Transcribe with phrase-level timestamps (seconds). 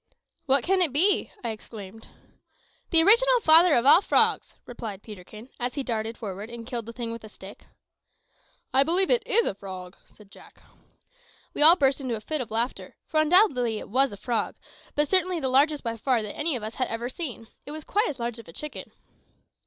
[0.47, 2.07] "What can it be?" I exclaimed.
[2.89, 6.91] "The original father of all frogs!" replied Peterkin, as he darted forward and killed the
[6.91, 7.65] thing with a stick.
[8.73, 10.63] "I believe it is a frog," said Jack.
[11.53, 14.55] We all burst into a fit of laughter, for undoubtedly it was a frog,
[14.95, 17.49] but certainly the largest by far that any of us had ever seen.
[17.67, 18.91] It was quite as large as a chicken!